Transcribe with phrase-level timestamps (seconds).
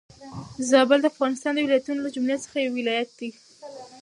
[0.69, 3.29] زابل د افغانستان د ولايتونو له جملي څخه يو ولايت دي.